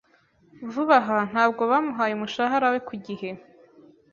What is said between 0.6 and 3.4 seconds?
Vuba aha, ntabwo bamuhaye umushahara we ku gihe.